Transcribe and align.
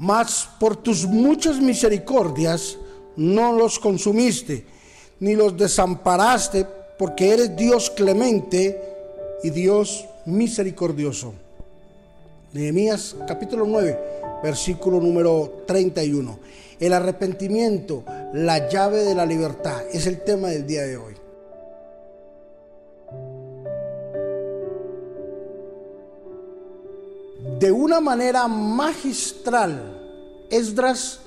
Mas 0.00 0.48
por 0.58 0.76
tus 0.76 1.06
muchas 1.06 1.60
misericordias 1.60 2.78
no 3.16 3.52
los 3.52 3.78
consumiste, 3.78 4.64
ni 5.18 5.34
los 5.34 5.58
desamparaste, 5.58 6.66
porque 6.98 7.34
eres 7.34 7.54
Dios 7.54 7.90
clemente 7.90 8.80
y 9.42 9.50
Dios 9.50 10.06
misericordioso. 10.24 11.34
Nehemías 12.54 13.14
capítulo 13.28 13.66
9, 13.66 13.98
versículo 14.42 15.00
número 15.00 15.64
31. 15.66 16.38
El 16.80 16.94
arrepentimiento, 16.94 18.02
la 18.32 18.70
llave 18.70 19.04
de 19.04 19.14
la 19.14 19.26
libertad, 19.26 19.82
es 19.92 20.06
el 20.06 20.22
tema 20.24 20.48
del 20.48 20.66
día 20.66 20.84
de 20.84 20.96
hoy. 20.96 21.19
De 27.58 27.72
una 27.72 28.00
manera 28.00 28.48
magistral, 28.48 29.98
Esdras 30.50 31.20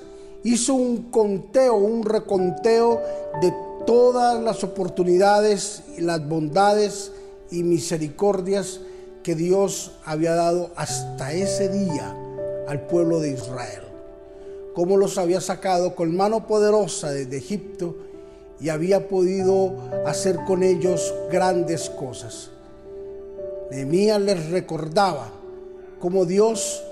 hizo 0.44 0.74
un 0.74 1.10
conteo, 1.10 1.74
un 1.74 2.04
reconteo 2.04 3.02
de 3.40 3.52
todas 3.84 4.40
las 4.40 4.62
oportunidades, 4.62 5.82
las 5.98 6.26
bondades 6.28 7.10
y 7.50 7.64
misericordias 7.64 8.80
que 9.24 9.34
Dios 9.34 9.92
había 10.04 10.36
dado 10.36 10.70
hasta 10.76 11.32
ese 11.32 11.68
día 11.68 12.16
al 12.68 12.86
pueblo 12.86 13.18
de 13.18 13.32
Israel. 13.32 13.82
Cómo 14.72 14.96
los 14.96 15.18
había 15.18 15.40
sacado 15.40 15.96
con 15.96 16.16
mano 16.16 16.46
poderosa 16.46 17.10
desde 17.10 17.38
Egipto 17.38 17.96
y 18.60 18.68
había 18.68 19.08
podido 19.08 19.74
hacer 20.06 20.38
con 20.46 20.62
ellos 20.62 21.12
grandes 21.30 21.90
cosas. 21.90 22.50
Nehemías 23.70 24.20
les 24.20 24.50
recordaba 24.50 25.33
cómo 26.04 26.26
Dios 26.26 26.82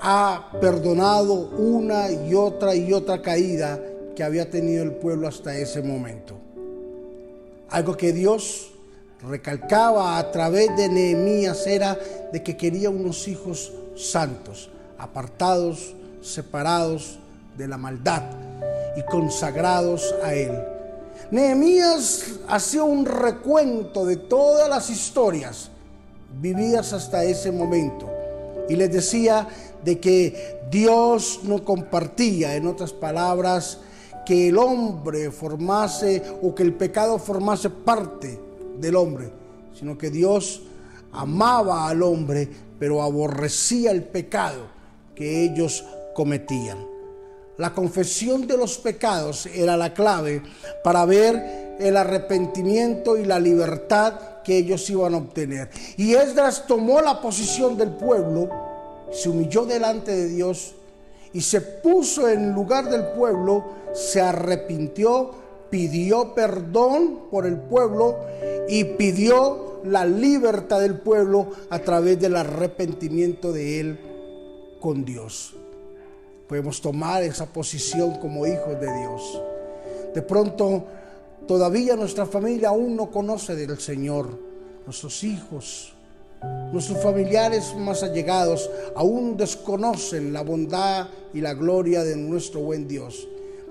ha 0.00 0.48
perdonado 0.58 1.34
una 1.34 2.10
y 2.10 2.32
otra 2.32 2.74
y 2.74 2.94
otra 2.94 3.20
caída 3.20 3.78
que 4.16 4.24
había 4.24 4.48
tenido 4.48 4.82
el 4.82 4.92
pueblo 4.92 5.28
hasta 5.28 5.54
ese 5.54 5.82
momento. 5.82 6.34
Algo 7.68 7.94
que 7.94 8.14
Dios 8.14 8.72
recalcaba 9.20 10.16
a 10.16 10.32
través 10.32 10.74
de 10.78 10.88
Nehemías 10.88 11.66
era 11.66 11.98
de 12.32 12.42
que 12.42 12.56
quería 12.56 12.88
unos 12.88 13.28
hijos 13.28 13.70
santos, 13.96 14.70
apartados, 14.96 15.94
separados 16.22 17.18
de 17.58 17.68
la 17.68 17.76
maldad 17.76 18.22
y 18.96 19.02
consagrados 19.02 20.14
a 20.22 20.32
Él. 20.32 20.58
Nehemías 21.30 22.36
hacía 22.48 22.82
un 22.82 23.04
recuento 23.04 24.06
de 24.06 24.16
todas 24.16 24.70
las 24.70 24.88
historias 24.88 25.68
vividas 26.40 26.94
hasta 26.94 27.24
ese 27.24 27.52
momento 27.52 28.13
y 28.68 28.76
les 28.76 28.92
decía 28.92 29.48
de 29.84 30.00
que 30.00 30.60
Dios 30.70 31.40
no 31.44 31.64
compartía, 31.64 32.56
en 32.56 32.66
otras 32.66 32.92
palabras, 32.92 33.78
que 34.24 34.48
el 34.48 34.58
hombre 34.58 35.30
formase 35.30 36.22
o 36.42 36.54
que 36.54 36.62
el 36.62 36.74
pecado 36.74 37.18
formase 37.18 37.70
parte 37.70 38.40
del 38.78 38.96
hombre, 38.96 39.30
sino 39.78 39.98
que 39.98 40.10
Dios 40.10 40.62
amaba 41.12 41.88
al 41.88 42.02
hombre, 42.02 42.48
pero 42.78 43.02
aborrecía 43.02 43.90
el 43.90 44.02
pecado 44.04 44.66
que 45.14 45.44
ellos 45.44 45.84
cometían. 46.14 46.78
La 47.56 47.72
confesión 47.72 48.46
de 48.48 48.56
los 48.56 48.78
pecados 48.78 49.46
era 49.46 49.76
la 49.76 49.94
clave 49.94 50.42
para 50.82 51.04
ver 51.04 51.76
el 51.78 51.96
arrepentimiento 51.96 53.16
y 53.16 53.24
la 53.24 53.38
libertad 53.38 54.14
que 54.44 54.58
ellos 54.58 54.88
iban 54.90 55.14
a 55.14 55.18
obtener. 55.18 55.70
Y 55.96 56.14
Esdras 56.14 56.66
tomó 56.66 57.00
la 57.00 57.20
posición 57.20 57.76
del 57.76 57.90
pueblo, 57.90 58.48
se 59.10 59.28
humilló 59.28 59.64
delante 59.64 60.12
de 60.12 60.28
Dios 60.28 60.74
y 61.32 61.40
se 61.40 61.60
puso 61.60 62.28
en 62.28 62.52
lugar 62.52 62.88
del 62.88 63.06
pueblo, 63.06 63.64
se 63.92 64.20
arrepintió, 64.20 65.32
pidió 65.70 66.34
perdón 66.34 67.22
por 67.30 67.46
el 67.46 67.56
pueblo 67.56 68.18
y 68.68 68.84
pidió 68.84 69.80
la 69.84 70.04
libertad 70.04 70.80
del 70.80 70.98
pueblo 70.98 71.48
a 71.70 71.78
través 71.80 72.20
del 72.20 72.36
arrepentimiento 72.36 73.52
de 73.52 73.80
él 73.80 74.00
con 74.80 75.04
Dios. 75.04 75.56
Podemos 76.48 76.80
tomar 76.80 77.22
esa 77.22 77.46
posición 77.46 78.18
como 78.18 78.46
hijos 78.46 78.80
de 78.80 78.98
Dios. 78.98 79.42
De 80.14 80.22
pronto, 80.22 80.84
todavía 81.46 81.96
nuestra 81.96 82.26
familia 82.26 82.68
aún 82.68 82.96
no 82.96 83.10
conoce 83.10 83.54
del 83.54 83.78
Señor. 83.78 84.28
Nuestros 84.84 85.24
hijos, 85.24 85.94
nuestros 86.72 87.02
familiares 87.02 87.74
más 87.76 88.02
allegados 88.02 88.70
aún 88.94 89.36
desconocen 89.36 90.32
la 90.32 90.42
bondad 90.42 91.08
y 91.32 91.40
la 91.40 91.54
gloria 91.54 92.04
de 92.04 92.16
nuestro 92.16 92.60
buen 92.60 92.86
Dios. 92.86 93.26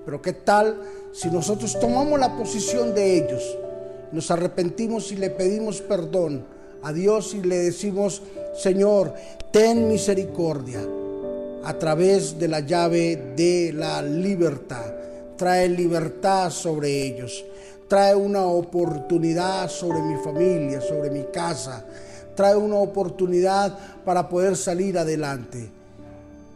Pero 0.06 0.22
¿qué 0.22 0.34
tal 0.34 0.82
si 1.12 1.30
nosotros 1.30 1.80
tomamos 1.80 2.20
la 2.20 2.36
posición 2.36 2.94
de 2.94 3.18
ellos? 3.18 3.58
Nos 4.12 4.30
arrepentimos 4.32 5.12
y 5.12 5.16
le 5.16 5.30
pedimos 5.30 5.82
perdón 5.82 6.46
a 6.82 6.92
Dios 6.92 7.34
y 7.34 7.42
le 7.42 7.58
decimos, 7.58 8.22
Señor, 8.56 9.14
ten 9.52 9.88
misericordia 9.88 10.82
a 11.64 11.74
través 11.80 12.38
de 12.38 12.48
la 12.48 12.60
llave 12.60 13.34
de 13.36 13.72
la 13.74 14.02
libertad. 14.02 14.94
Trae 15.44 15.68
libertad 15.68 16.50
sobre 16.52 17.06
ellos. 17.06 17.44
Trae 17.90 18.16
una 18.16 18.46
oportunidad 18.46 19.70
sobre 19.70 20.02
mi 20.02 20.16
familia, 20.24 20.80
sobre 20.80 21.10
mi 21.10 21.24
casa. 21.34 21.84
Trae 22.34 22.56
una 22.56 22.78
oportunidad 22.78 23.78
para 24.06 24.30
poder 24.30 24.56
salir 24.56 24.98
adelante. 24.98 25.70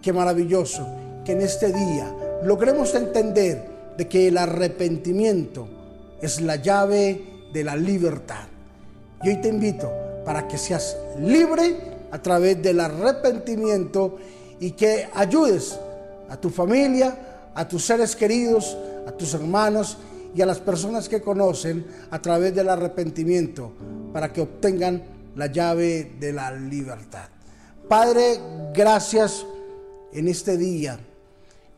Qué 0.01 0.13
maravilloso 0.13 0.87
que 1.25 1.33
en 1.33 1.41
este 1.41 1.73
día 1.73 2.15
logremos 2.43 2.95
entender 2.95 3.61
de 3.97 4.07
que 4.07 4.29
el 4.29 4.37
arrepentimiento 4.37 5.67
es 6.21 6.39
la 6.39 6.55
llave 6.55 7.25
de 7.51 7.65
la 7.65 7.75
libertad. 7.75 8.45
Y 9.21 9.27
hoy 9.27 9.41
te 9.41 9.49
invito 9.49 9.91
para 10.23 10.47
que 10.47 10.57
seas 10.57 10.95
libre 11.19 11.75
a 12.09 12.21
través 12.21 12.61
del 12.63 12.79
arrepentimiento 12.79 14.15
y 14.61 14.71
que 14.71 15.09
ayudes 15.13 15.77
a 16.29 16.37
tu 16.37 16.49
familia, 16.49 17.27
a 17.57 17.67
tus 17.67 17.83
seres 17.83 18.15
queridos, 18.15 18.77
a 19.07 19.11
tus 19.11 19.33
hermanos 19.33 19.97
y 20.35 20.41
a 20.43 20.45
las 20.45 20.59
personas 20.59 21.09
que 21.09 21.21
conocen 21.21 21.85
a 22.11 22.21
través 22.21 22.53
del 22.53 22.69
arrepentimiento 22.69 23.71
para 24.13 24.31
que 24.31 24.41
obtengan 24.41 25.01
la 25.35 25.47
llave 25.47 26.13
de 26.19 26.33
la 26.33 26.51
libertad. 26.51 27.27
Padre, 27.89 28.39
gracias 28.75 29.43
en 30.13 30.27
este 30.27 30.55
día. 30.55 30.99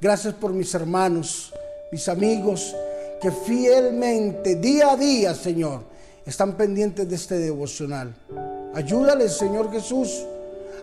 Gracias 0.01 0.33
por 0.33 0.51
mis 0.51 0.73
hermanos, 0.73 1.53
mis 1.93 2.09
amigos, 2.09 2.75
que 3.21 3.31
fielmente, 3.31 4.55
día 4.55 4.91
a 4.91 4.97
día, 4.97 5.33
Señor, 5.33 5.83
están 6.25 6.57
pendientes 6.57 7.07
de 7.07 7.15
este 7.15 7.37
devocional. 7.37 8.13
Ayúdales, 8.73 9.37
Señor 9.37 9.71
Jesús. 9.71 10.25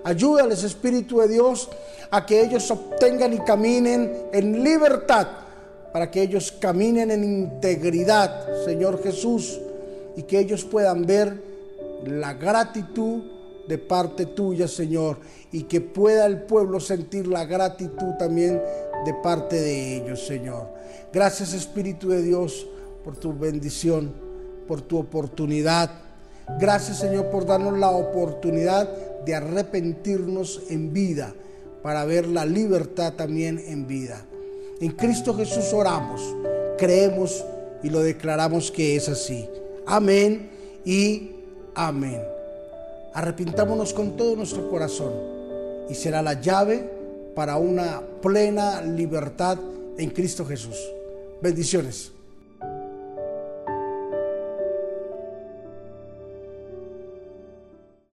Ayúdales, 0.04 0.62
Espíritu 0.62 1.20
de 1.20 1.28
Dios, 1.28 1.68
a 2.10 2.24
que 2.24 2.42
ellos 2.42 2.70
obtengan 2.70 3.32
y 3.32 3.38
caminen 3.40 4.28
en 4.32 4.62
libertad, 4.62 5.26
para 5.92 6.10
que 6.10 6.22
ellos 6.22 6.52
caminen 6.52 7.10
en 7.10 7.24
integridad, 7.24 8.64
Señor 8.64 9.02
Jesús, 9.02 9.60
y 10.16 10.22
que 10.22 10.38
ellos 10.38 10.64
puedan 10.64 11.06
ver 11.06 11.42
la 12.04 12.34
gratitud 12.34 13.22
de 13.66 13.78
parte 13.78 14.26
tuya, 14.26 14.68
Señor, 14.68 15.18
y 15.52 15.64
que 15.64 15.80
pueda 15.80 16.26
el 16.26 16.42
pueblo 16.42 16.80
sentir 16.80 17.26
la 17.26 17.44
gratitud 17.44 18.14
también 18.18 18.62
de 19.04 19.14
parte 19.14 19.60
de 19.60 19.96
ellos, 19.96 20.26
Señor. 20.26 20.68
Gracias, 21.12 21.52
Espíritu 21.52 22.10
de 22.10 22.22
Dios, 22.22 22.66
por 23.04 23.16
tu 23.16 23.32
bendición, 23.32 24.12
por 24.68 24.82
tu 24.82 24.98
oportunidad. 24.98 25.90
Gracias, 26.60 26.98
Señor, 26.98 27.30
por 27.30 27.46
darnos 27.46 27.78
la 27.78 27.90
oportunidad 27.90 28.88
de 29.26 29.34
arrepentirnos 29.34 30.62
en 30.70 30.92
vida, 30.92 31.34
para 31.82 32.04
ver 32.04 32.26
la 32.26 32.46
libertad 32.46 33.12
también 33.14 33.62
en 33.66 33.86
vida. 33.86 34.24
En 34.80 34.92
Cristo 34.92 35.34
Jesús 35.34 35.72
oramos, 35.72 36.22
creemos 36.78 37.44
y 37.82 37.90
lo 37.90 38.00
declaramos 38.00 38.70
que 38.70 38.96
es 38.96 39.08
así. 39.08 39.48
Amén 39.84 40.50
y 40.84 41.32
amén. 41.74 42.20
Arrepintámonos 43.14 43.92
con 43.92 44.16
todo 44.16 44.36
nuestro 44.36 44.68
corazón 44.70 45.12
y 45.88 45.94
será 45.94 46.22
la 46.22 46.40
llave 46.40 46.88
para 47.34 47.56
una 47.56 48.02
plena 48.22 48.80
libertad 48.82 49.58
en 49.98 50.10
Cristo 50.10 50.44
Jesús. 50.44 50.76
Bendiciones. 51.40 52.15